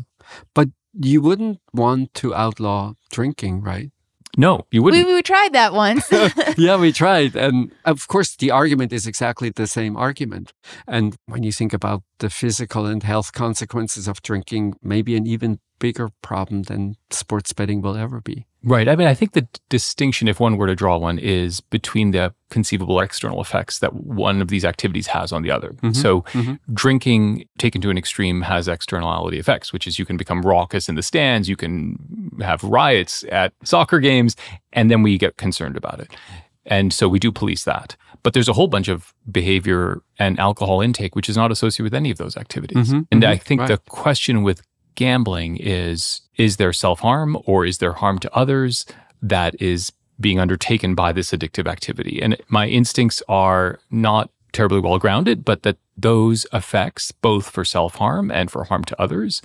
[0.55, 3.90] But you wouldn't want to outlaw drinking, right?
[4.37, 5.07] No, you wouldn't.
[5.07, 6.11] We, we tried that once.
[6.57, 7.35] yeah, we tried.
[7.35, 10.53] And of course, the argument is exactly the same argument.
[10.87, 15.59] And when you think about the physical and health consequences of drinking, maybe an even
[15.79, 18.46] bigger problem than sports betting will ever be.
[18.62, 18.88] Right.
[18.88, 22.35] I mean, I think the distinction, if one were to draw one, is between the
[22.51, 25.70] conceivable external effects that one of these activities has on the other.
[25.70, 25.92] Mm-hmm.
[25.92, 26.55] So, mm-hmm.
[26.75, 30.94] drinking taken to an extreme has externality effects, which is you can become raucous in
[30.94, 34.37] the stands, you can have riots at soccer games,
[34.73, 36.11] and then we get concerned about it.
[36.66, 37.96] And so we do police that.
[38.23, 41.94] But there's a whole bunch of behavior and alcohol intake which is not associated with
[41.94, 42.88] any of those activities.
[42.88, 43.01] Mm-hmm.
[43.11, 43.44] And I mm-hmm.
[43.44, 43.68] think right.
[43.68, 44.62] the question with
[44.94, 48.87] gambling is is there self harm or is there harm to others
[49.22, 52.20] that is being undertaken by this addictive activity?
[52.22, 57.96] And my instincts are not terribly well grounded, but that those effects, both for self
[57.96, 59.42] harm and for harm to others,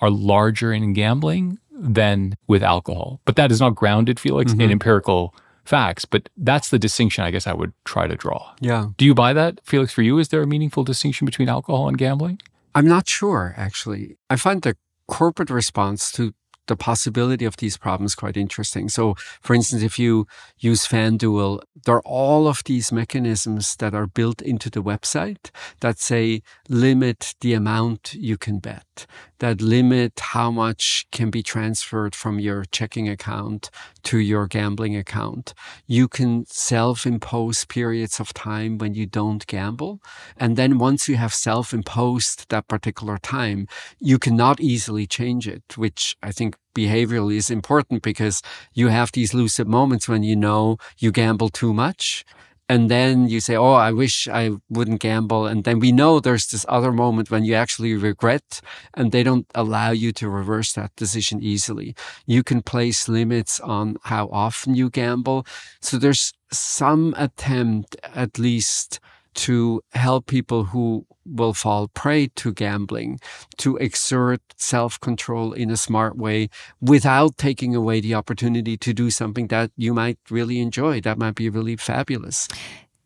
[0.00, 3.20] are larger in gambling than with alcohol.
[3.24, 4.62] But that is not grounded, Felix, mm-hmm.
[4.62, 6.04] in empirical facts.
[6.04, 8.54] But that's the distinction I guess I would try to draw.
[8.60, 8.88] Yeah.
[8.96, 9.92] Do you buy that, Felix?
[9.92, 12.40] For you, is there a meaningful distinction between alcohol and gambling?
[12.74, 14.16] I'm not sure, actually.
[14.28, 14.76] I find the
[15.08, 16.32] corporate response to
[16.66, 18.88] the possibility of these problems quite interesting.
[18.88, 20.26] So, for instance, if you
[20.58, 25.98] use FanDuel, there are all of these mechanisms that are built into the website that
[25.98, 29.06] say limit the amount you can bet,
[29.38, 33.70] that limit how much can be transferred from your checking account
[34.04, 35.54] to your gambling account.
[35.86, 40.00] You can self impose periods of time when you don't gamble.
[40.36, 43.66] And then once you have self imposed that particular time,
[43.98, 48.42] you cannot easily change it, which I think behaviorally is important because
[48.74, 52.24] you have these lucid moments when you know you gamble too much
[52.68, 55.46] and then you say, Oh, I wish I wouldn't gamble.
[55.46, 58.60] And then we know there's this other moment when you actually regret
[58.94, 61.94] and they don't allow you to reverse that decision easily.
[62.26, 65.46] You can place limits on how often you gamble.
[65.80, 69.00] So there's some attempt, at least,
[69.36, 73.18] to help people who will fall prey to gambling
[73.58, 76.48] to exert self control in a smart way
[76.80, 81.00] without taking away the opportunity to do something that you might really enjoy.
[81.00, 82.48] That might be really fabulous.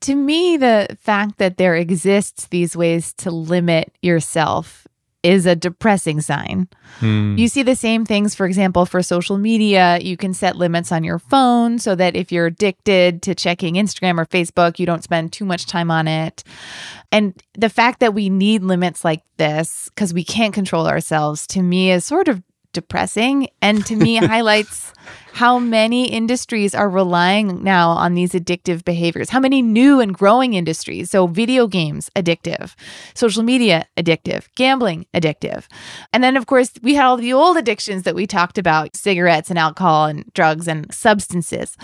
[0.03, 4.87] To me, the fact that there exists these ways to limit yourself
[5.23, 6.69] is a depressing sign.
[6.99, 7.37] Hmm.
[7.37, 9.99] You see the same things, for example, for social media.
[10.01, 14.19] You can set limits on your phone so that if you're addicted to checking Instagram
[14.19, 16.43] or Facebook, you don't spend too much time on it.
[17.13, 21.63] And the fact that we need limits like this because we can't control ourselves to
[21.63, 24.93] me is sort of depressing and to me highlights
[25.33, 29.31] how many industries are relying now on these addictive behaviors?
[29.31, 31.11] How many new and growing industries?
[31.11, 32.75] So video games addictive.
[33.15, 34.49] Social media addictive.
[34.57, 35.67] Gambling addictive.
[36.13, 39.51] And then of course we had all the old addictions that we talked about cigarettes
[39.51, 41.77] and alcohol and drugs and substances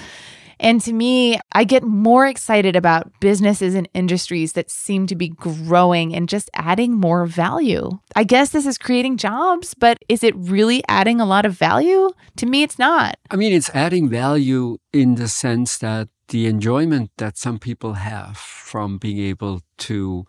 [0.59, 5.29] and to me, I get more excited about businesses and industries that seem to be
[5.29, 7.91] growing and just adding more value.
[8.15, 12.11] I guess this is creating jobs, but is it really adding a lot of value?
[12.37, 13.17] To me, it's not.
[13.31, 18.37] I mean, it's adding value in the sense that the enjoyment that some people have
[18.37, 20.25] from being able to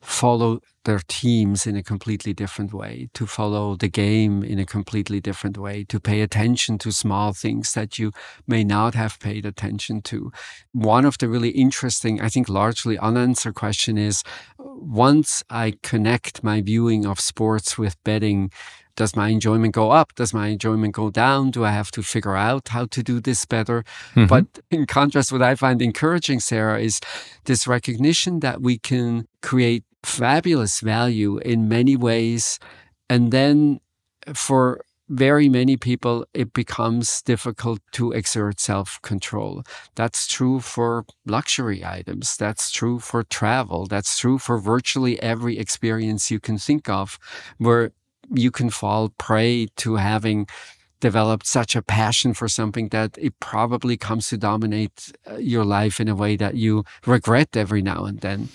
[0.00, 5.20] follow their teams in a completely different way, to follow the game in a completely
[5.20, 8.12] different way, to pay attention to small things that you
[8.46, 10.30] may not have paid attention to.
[10.72, 14.22] One of the really interesting, I think largely unanswered question is
[14.58, 18.50] once I connect my viewing of sports with betting,
[18.98, 20.12] does my enjoyment go up?
[20.16, 21.52] Does my enjoyment go down?
[21.52, 23.84] Do I have to figure out how to do this better?
[24.16, 24.26] Mm-hmm.
[24.26, 26.98] But in contrast, what I find encouraging, Sarah, is
[27.44, 32.58] this recognition that we can create fabulous value in many ways.
[33.08, 33.78] And then
[34.34, 39.62] for very many people, it becomes difficult to exert self control.
[39.94, 42.36] That's true for luxury items.
[42.36, 43.86] That's true for travel.
[43.86, 47.16] That's true for virtually every experience you can think of
[47.58, 47.92] where
[48.32, 50.46] you can fall prey to having
[51.00, 56.00] developed such a passion for something that it probably comes to dominate uh, your life
[56.00, 58.48] in a way that you regret every now and then.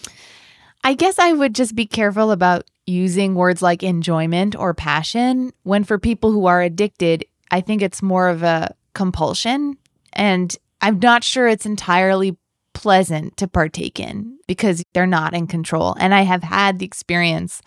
[0.84, 5.86] I guess I would just be careful about using words like enjoyment or passion when
[5.86, 9.78] for people who are addicted, I think it's more of a compulsion.
[10.12, 12.38] And I'm not sure it's entirely
[12.74, 15.96] pleasant to partake in because they're not in control.
[16.00, 17.62] And I have had the experience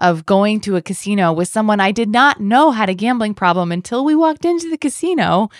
[0.00, 3.70] of going to a casino with someone I did not know had a gambling problem
[3.70, 5.50] until we walked into the casino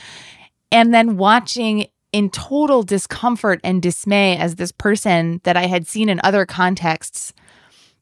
[0.73, 6.09] and then watching in total discomfort and dismay as this person that I had seen
[6.09, 7.33] in other contexts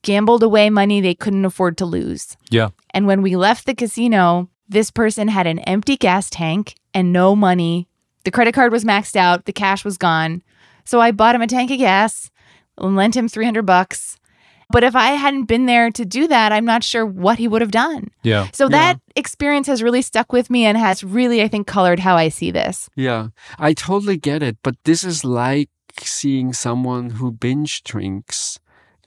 [0.03, 2.37] gambled away money they couldn't afford to lose.
[2.51, 2.69] Yeah.
[2.95, 7.35] And when we left the casino, this person had an empty gas tank and no
[7.35, 7.89] money.
[8.25, 10.43] The credit card was maxed out, the cash was gone.
[10.85, 12.31] So I bought him a tank of gas
[12.79, 14.19] and lent him 300 bucks.
[14.71, 17.63] But if I hadn't been there to do that, I'm not sure what he would
[17.63, 18.11] have done.
[18.23, 18.49] Yeah.
[18.53, 22.17] So that experience has really stuck with me and has really, I think, colored how
[22.17, 22.91] I see this.
[22.95, 23.29] Yeah,
[23.59, 24.59] I totally get it.
[24.63, 28.59] But this is like seeing someone who binge drinks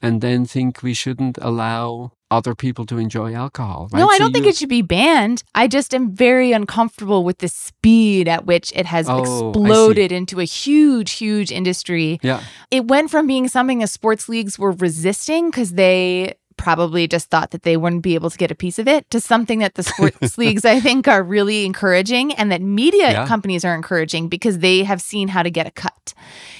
[0.01, 3.89] and then think we shouldn't allow other people to enjoy alcohol.
[3.91, 3.99] Right?
[3.99, 5.43] No, I So don't think you- it should be banned.
[5.53, 10.39] I just am very uncomfortable with the speed at which it has Oh, exploded into
[10.39, 12.19] a huge, huge industry.
[12.23, 12.41] Yeah,
[12.71, 17.49] It went from being something the sports leagues were resisting because they probably just thought
[17.51, 19.83] that they wouldn't be able to get a piece of it to something that the
[19.91, 23.27] sports leagues I think are really encouraging and that media Yeah.
[23.27, 26.13] companies are encouraging because they have seen how to get a cut.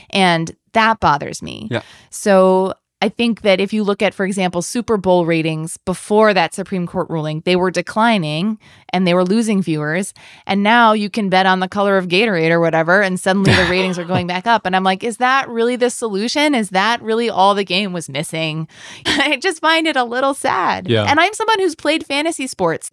[0.09, 1.67] And that bothers me.
[1.69, 1.83] Yeah.
[2.09, 6.53] So I think that if you look at, for example, Super Bowl ratings before that
[6.53, 8.59] Supreme Court ruling, they were declining
[8.93, 10.13] and they were losing viewers.
[10.45, 13.65] And now you can bet on the color of Gatorade or whatever, and suddenly the
[13.71, 14.65] ratings are going back up.
[14.67, 16.53] And I'm like, is that really the solution?
[16.53, 18.67] Is that really all the game was missing?
[19.05, 20.87] I just find it a little sad.
[20.87, 21.05] Yeah.
[21.05, 22.91] And I'm someone who's played fantasy sports.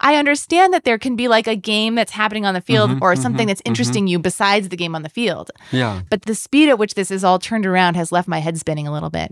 [0.00, 3.02] I understand that there can be like a game that's happening on the field Mhm,
[3.02, 5.50] or something mhm, that's interesting you besides the game on the field.
[5.70, 6.00] yeah.
[6.08, 8.86] But the speed at which this is all turned around has left my head spinning
[8.88, 9.30] a little bit.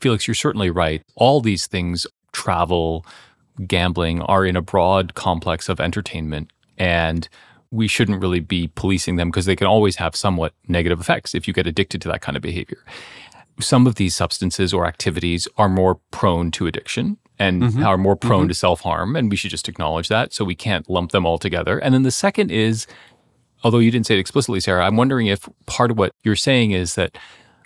[0.00, 1.02] Felix, you're certainly right.
[1.14, 3.04] All these things, travel,
[3.66, 6.50] gambling, are in a broad complex of entertainment.
[6.78, 7.28] And
[7.70, 11.46] we shouldn't really be policing them because they can always have somewhat negative effects if
[11.46, 12.78] you get addicted to that kind of behavior.
[13.60, 17.84] Some of these substances or activities are more prone to addiction and Mhm.
[17.86, 19.14] are more prone to self harm.
[19.16, 20.32] And we should just acknowledge that.
[20.32, 21.78] So we can't lump them all together.
[21.78, 22.86] And then the second is,
[23.62, 26.70] although you didn't say it explicitly, Sarah, I'm wondering if part of what you're saying
[26.72, 27.16] is that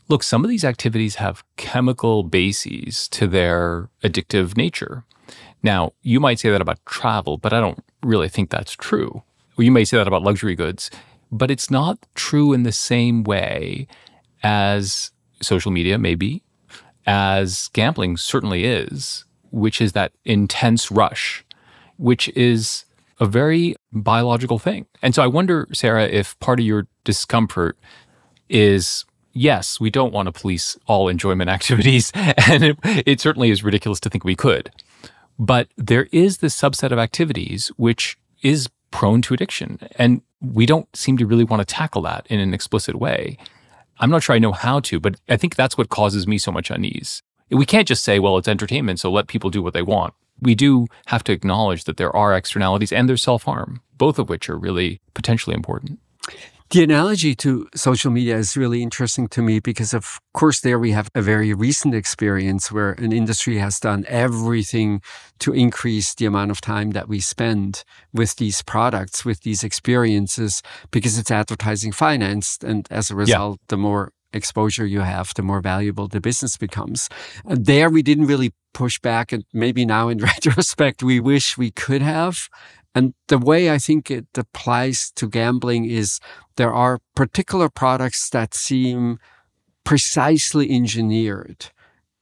[0.09, 5.05] look, some of these activities have chemical bases to their addictive nature.
[5.63, 9.23] Now, you might say that about travel, but I don't really think that's true.
[9.57, 10.91] You may say that about luxury goods,
[11.31, 13.87] but it's not true in the same way
[14.43, 16.43] as social media, maybe,
[17.07, 21.45] as gambling certainly is, which is that intense rush,
[21.97, 22.85] which is
[23.21, 24.87] a very biological thing.
[25.01, 27.79] And so I wonder, Sarah, if part of your discomfort
[28.49, 33.63] is yes, we don't want to police all enjoyment activities, and it, it certainly is
[33.63, 34.71] ridiculous to think we could.
[35.39, 40.95] But there is this subset of activities which is prone to addiction, and we don't
[40.97, 43.37] seem to really want to tackle that in an explicit way.
[43.99, 46.53] I'm not sure I know how to, but I think that's what causes me so
[46.53, 47.23] much unease.
[47.51, 50.15] We can't just say, well, it's entertainment, so let people do what they want.
[50.41, 54.29] We do have to acknowledge that there are externalities and there's self harm, both of
[54.29, 55.99] which are really potentially important.
[56.75, 60.91] The analogy to social media is really interesting to me because, of course, there we
[60.91, 65.01] have a very recent experience where an industry has done everything
[65.39, 70.63] to increase the amount of time that we spend with these products, with these experiences,
[70.91, 72.65] because it's advertising financed.
[72.65, 77.09] And as a result, the more exposure you have, the more valuable the business becomes.
[77.45, 79.31] And there we didn't really push back.
[79.31, 82.49] And maybe now in retrospect, we wish we could have.
[82.95, 86.21] And the way I think it applies to gambling is
[86.57, 89.19] there are particular products that seem
[89.85, 91.67] precisely engineered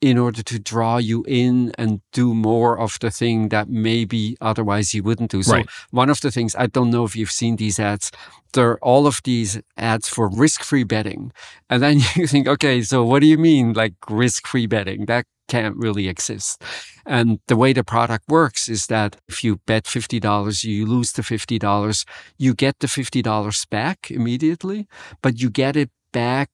[0.03, 4.93] in order to draw you in and do more of the thing that maybe otherwise
[4.93, 5.43] you wouldn't do.
[5.45, 5.69] So Right.
[5.93, 8.11] one of the things, I don't know if you've seen these ads,
[8.53, 11.33] there are all of these ads for risk-free betting.
[11.71, 15.07] And then you think, okay, so what do you mean like risk-free betting?
[15.07, 16.63] That can't really exist.
[17.07, 21.23] And the way the product works is that if you bet $50, you lose the
[21.23, 22.05] $50,
[22.39, 24.89] you get the $50 back immediately,
[25.23, 26.51] but you get it back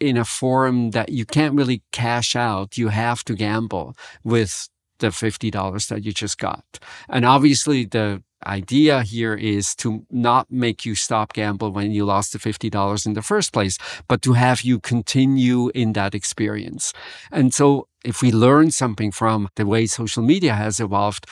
[0.00, 2.78] in a form that you can't really cash out.
[2.78, 6.78] You have to gamble with the $50 that you just got.
[7.08, 12.32] And obviously the idea here is to not make you stop gamble when you lost
[12.32, 13.76] the $50 in the first place,
[14.08, 16.92] but to have you continue in that experience.
[17.30, 21.26] And so if we learn something from the way social media has evolved,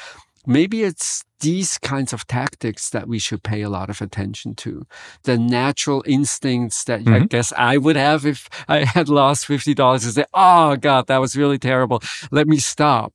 [0.46, 4.86] maybe it's these kinds of tactics that we should pay a lot of attention to.
[5.22, 7.26] The natural instincts that I Mm-hmm.
[7.26, 11.36] guess I would have if I had lost $50 to say, Oh God, that was
[11.36, 12.02] really terrible.
[12.30, 13.12] Let me stop.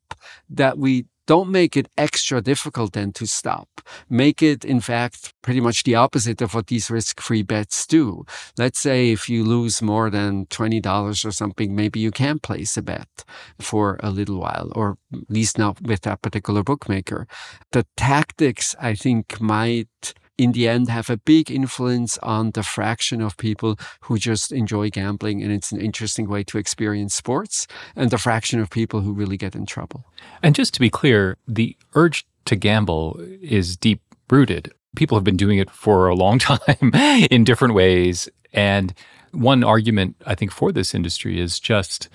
[0.49, 3.69] That we don't make it extra difficult then to stop.
[4.09, 8.25] Make it, in fact, pretty much the opposite of what these risk free bets do.
[8.57, 12.81] Let's say if you lose more than $20 or something, maybe you can place a
[12.81, 13.25] bet
[13.59, 17.27] for a little while, or at least not with that particular bookmaker.
[17.71, 23.21] The tactics, I think, might in the end have a big influence on the fraction
[23.21, 28.09] of people who just enjoy gambling and it's an interesting way to experience sports and
[28.09, 30.05] the fraction of people who really get in trouble.
[30.41, 34.71] And just to be clear, the urge to gamble is deep rooted.
[34.95, 36.91] People have been doing it for a long time
[37.29, 38.29] in different ways.
[38.51, 38.93] And
[39.31, 42.09] one argument, I think, for this industry is just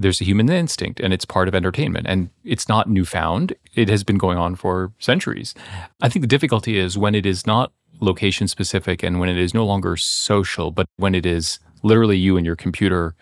[0.00, 3.54] there's a human instinct and it's part of entertainment and it's not newfound.
[3.74, 5.54] It has been going on for centuries.
[6.02, 9.54] I think the difficulty is when it is not location specific and when it is
[9.54, 13.14] no longer social, but when it is literally you and your computer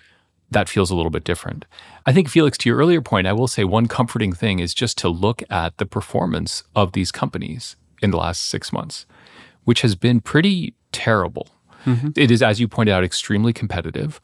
[0.50, 1.64] that feels a little bit different.
[2.06, 4.96] I think, Felix, to your earlier point, I will say one comforting thing is just
[4.98, 9.06] to look at the performance of these companies in the last six months,
[9.64, 11.48] which has been pretty terrible.
[11.84, 12.10] Mm-hmm.
[12.16, 14.20] It is, as you pointed out, extremely competitive.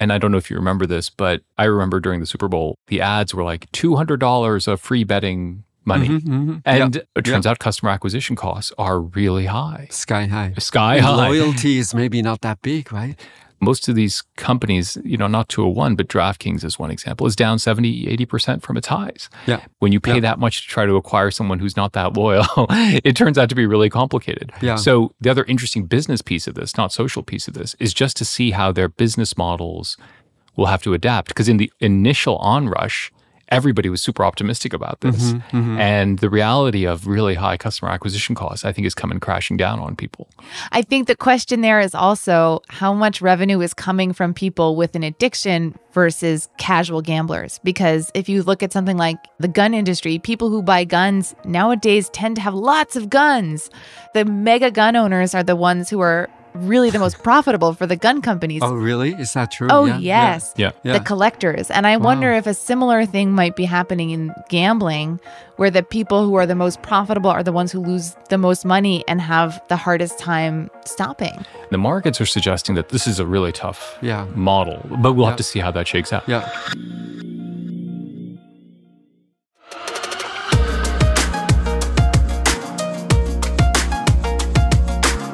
[0.00, 2.76] And I don't know if you remember this, but I remember during the Super Bowl,
[2.86, 6.08] the ads were like $200 of free betting money.
[6.08, 6.56] Mm-hmm, mm-hmm.
[6.64, 10.54] And it turns out customer acquisition costs are really high, Sky high.
[10.58, 11.28] sky high.
[11.28, 13.18] Loyalty is maybe not that big, right?
[13.60, 16.90] Most of these companies, you know, not to a oh one, but DraftKings is one
[16.90, 19.28] example, is down 70, 80% from its highs.
[19.46, 19.64] Yeah.
[19.78, 20.20] When you pay Yeah.
[20.20, 23.54] that much to try to acquire someone who's not that loyal, it turns out to
[23.54, 24.52] be really complicated.
[24.60, 24.76] Yeah.
[24.76, 28.16] So the other interesting business piece of this, not social piece of this, is just
[28.18, 29.96] to see how their business models
[30.56, 31.28] will have to adapt.
[31.28, 33.10] Because in the initial onrush,
[33.50, 35.32] everybody was super optimistic about this.
[35.32, 39.56] Mm-hmm, And the reality of really high customer acquisition costs, I think, is coming crashing
[39.56, 40.28] down on people.
[40.72, 44.94] I think the question there is also how much revenue is coming from people with
[44.94, 47.58] an addiction versus casual gamblers.
[47.64, 52.08] Because if you look at something like the gun industry, people who buy guns nowadays
[52.10, 53.70] tend to have lots of guns.
[54.14, 56.28] The mega gun owners are the ones who are
[56.60, 58.62] really the most profitable for the gun companies.
[58.64, 59.12] Oh, really?
[59.14, 59.68] Is that true?
[59.70, 60.32] Oh, Yeah, yeah.
[60.32, 60.54] yes.
[60.56, 60.70] Yeah.
[60.82, 60.94] Yeah.
[60.94, 61.70] The collectors.
[61.70, 65.20] And I wonder if a similar thing might be happening in gambling,
[65.56, 68.64] where the people who are the most profitable are the ones who lose the most
[68.64, 71.44] money and have the hardest time stopping.
[71.70, 74.26] The markets are suggesting that this is a really tough Yeah.
[74.34, 75.30] model, but we'll Yeah.
[75.30, 76.22] have to see how that shakes out.
[76.28, 76.48] Yeah.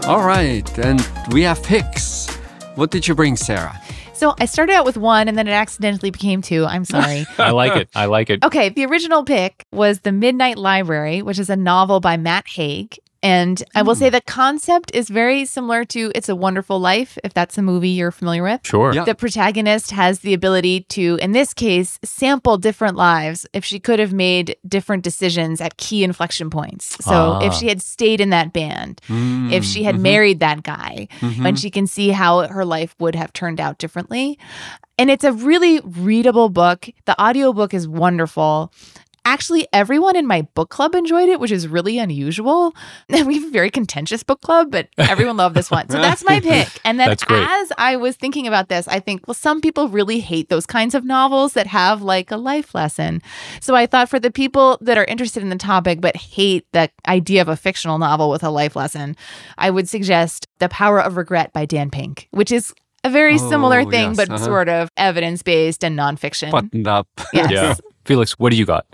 [0.06, 1.00] All right, and
[1.32, 2.28] we have picks.
[2.74, 3.80] What did you bring, Sarah?
[4.12, 6.66] So I started out with one and then it accidentally became two.
[6.66, 7.24] I'm sorry.
[7.38, 7.88] I like it.
[7.94, 8.44] I like it.
[8.44, 12.98] Okay, the original pick was The Midnight Library, which is a novel by Matt Haig.
[13.24, 17.32] And I will say the concept is very similar to It's a Wonderful Life, if
[17.32, 18.60] that's a movie you're familiar with.
[18.64, 18.92] Sure.
[18.92, 19.04] Yeah.
[19.04, 23.98] The protagonist has the ability to, in this case, sample different lives if she could
[23.98, 27.02] have made different decisions at key inflection points.
[27.02, 27.56] So if Ah.
[27.56, 30.00] she had stayed in that band, if she had Mhm.
[30.02, 34.38] married that guy, and she can see how her life would have turned out differently.
[34.98, 36.88] And it's a really readable book.
[37.06, 38.70] The audiobook is wonderful.
[39.26, 42.74] Actually, everyone in my book club enjoyed it, which is really unusual.
[43.24, 45.88] We have a very contentious book club, but everyone loved this one.
[45.88, 46.68] So that's my pick.
[46.84, 50.48] And then as I was thinking about this, I think, well, some people really hate
[50.50, 53.22] those kinds of novels that have like a life lesson.
[53.60, 56.90] So I thought for the people that are interested in the topic but hate the
[57.08, 59.16] idea of a fictional novel with a life lesson,
[59.56, 63.80] I would suggest The Power of Regret by Dan Pink, which is a very similar
[63.80, 64.44] Oh, thing, yes, but uh-huh.
[64.44, 66.50] sort of evidence based and nonfiction.
[66.50, 67.08] Buttoned up.
[67.32, 67.50] Yes.
[67.50, 67.74] Yeah.
[68.04, 68.86] Felix, what do you got?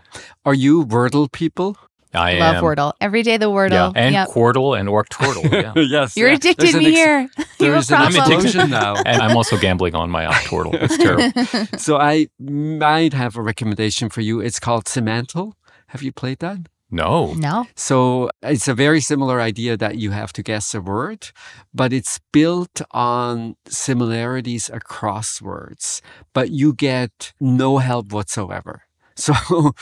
[0.45, 1.77] Are you Wordle people?
[2.13, 2.65] I Love am.
[2.65, 2.93] Wordle.
[3.01, 3.71] Every day the Wordle.
[3.95, 4.03] Yeah.
[4.03, 4.29] And Yep.
[4.31, 5.49] Quordle and Octordle.
[5.53, 5.73] Yeah.
[5.77, 6.17] yes.
[6.17, 6.35] You're yeah.
[6.37, 7.29] addicted There's an me ex- here.
[7.59, 8.41] There is You have an a I'm problem.
[8.41, 8.47] addicted.
[8.47, 8.95] explosion now.
[9.07, 10.75] and I'm also gambling on my Octordle.
[10.75, 11.79] It's terrible.
[11.79, 14.41] so I might have a recommendation for you.
[14.41, 15.55] It's called Semantle.
[15.89, 16.59] Have you played that?
[16.91, 17.35] No.
[17.35, 17.69] No.
[17.77, 21.31] So it's a very similar idea that you have to guess a word,
[21.73, 26.03] but it's built on similarities across words,
[26.33, 28.83] but you get no help whatsoever.
[29.17, 29.35] So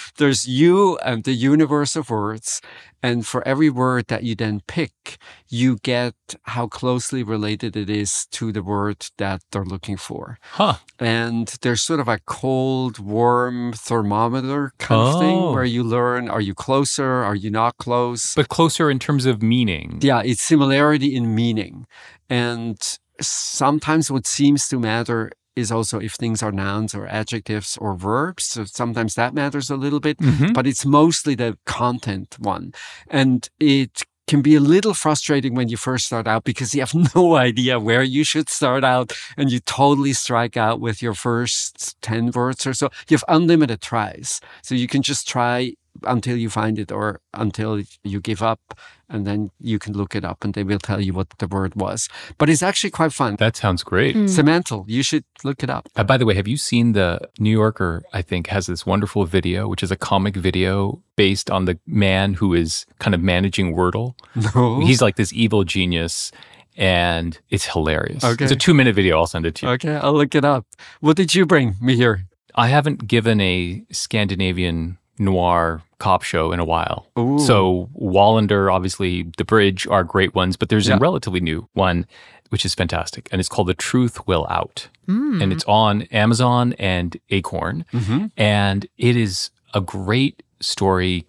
[0.17, 2.61] there's you and the universe of words.
[3.01, 5.19] And for every word that you then pick,
[5.49, 6.15] you get
[6.45, 10.39] how closely related it is to the word that they're looking for.
[10.53, 10.79] Huh.
[10.99, 15.21] And there's sort of a cold, warm thermometer kind of Oh.
[15.21, 17.23] thing where you learn are you closer?
[17.23, 18.35] Are you not close?
[18.35, 19.99] But closer in terms of meaning.
[20.03, 21.87] yeah, it's similarity in meaning.
[22.29, 22.77] And
[23.21, 28.45] sometimes what seems to matter is also if things are nouns or adjectives or verbs.
[28.45, 30.55] So sometimes that matters a little bit, Mhm.
[30.55, 32.73] but it's mostly the content one.
[33.11, 36.95] And it can be a little frustrating when you first start out because you have
[37.15, 41.97] no idea where you should start out and you totally strike out with your first
[42.03, 42.91] 10 words or so.
[43.09, 44.41] You have unlimited tries.
[44.63, 45.73] So you can just try
[46.05, 48.61] until you find it or until you give up
[49.09, 51.75] and then you can look it up and they will tell you what the word
[51.75, 52.09] was.
[52.37, 53.37] But it's actually quite fun.
[53.37, 54.29] That sounds great.
[54.29, 55.89] Semantle, you should look it up.
[55.97, 58.03] Uh, by the way, have you seen the New Yorker?
[58.13, 62.35] I think has this wonderful video, which is a comic video based on the man
[62.35, 64.15] who is kind of managing Wordle.
[64.55, 64.81] No.
[64.81, 66.31] He's like this evil genius,
[66.77, 68.23] and it's hilarious.
[68.23, 68.45] Okay.
[68.45, 69.19] It's a two-minute video.
[69.19, 69.73] I'll send it to you.
[69.73, 70.67] Okay, I'll look it up.
[71.01, 72.25] What did you bring Mihir?
[72.55, 77.07] I haven't given a Scandinavian noir cop show in a while.
[77.19, 77.39] Ooh.
[77.39, 80.97] So Wallander, obviously, The Bridge are great ones, but there's Yeah.
[80.97, 82.07] a relatively new one,
[82.51, 85.43] which is fantastic, and it's called The Truth Will Out, Mm.
[85.43, 88.27] and it's on Amazon and Acorn, Mm-hmm.
[88.37, 91.27] and it is a great story.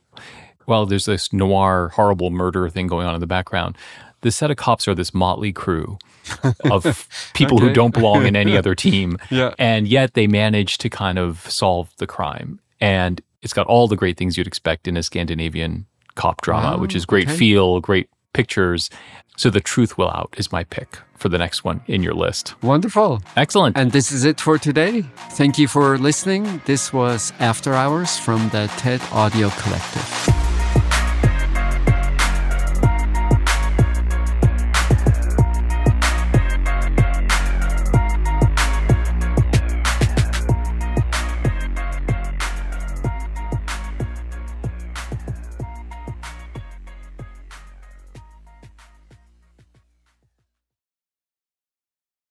[0.67, 3.75] Well, there's this noir, horrible murder thing going on in the background.
[4.21, 5.97] The set of cops are this motley crew
[6.69, 9.17] of people who don't belong in any other team.
[9.31, 9.53] Yeah.
[9.57, 12.59] And yet they manage to kind of solve the crime.
[12.81, 15.85] And it's got all the great things you'd expect in a Scandinavian
[16.15, 17.37] cop drama, which is great okay.
[17.37, 18.89] feel, great pictures.
[19.37, 22.61] So the truth will out is my pick for the next one in your list.
[22.61, 23.21] Wonderful.
[23.35, 23.77] Excellent.
[23.77, 25.03] And this is it for today.
[25.31, 26.61] Thank you for listening.
[26.65, 30.28] This was After Hours from the TED Audio Collective.